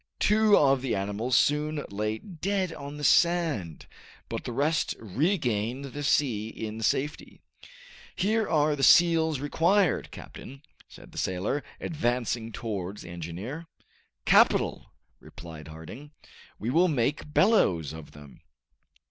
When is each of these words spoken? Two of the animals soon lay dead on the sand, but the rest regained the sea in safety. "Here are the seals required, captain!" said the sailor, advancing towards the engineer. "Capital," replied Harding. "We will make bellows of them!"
Two 0.17 0.57
of 0.57 0.81
the 0.81 0.95
animals 0.95 1.35
soon 1.35 1.85
lay 1.91 2.17
dead 2.17 2.73
on 2.73 2.97
the 2.97 3.03
sand, 3.03 3.85
but 4.29 4.45
the 4.45 4.51
rest 4.51 4.95
regained 4.97 5.85
the 5.93 6.01
sea 6.01 6.47
in 6.49 6.81
safety. 6.81 7.39
"Here 8.15 8.49
are 8.49 8.75
the 8.75 8.81
seals 8.81 9.39
required, 9.39 10.09
captain!" 10.09 10.63
said 10.87 11.11
the 11.11 11.19
sailor, 11.19 11.63
advancing 11.79 12.51
towards 12.51 13.03
the 13.03 13.09
engineer. 13.09 13.67
"Capital," 14.25 14.91
replied 15.19 15.67
Harding. 15.67 16.09
"We 16.57 16.71
will 16.71 16.87
make 16.87 17.31
bellows 17.31 17.93
of 17.93 18.13
them!" 18.13 18.41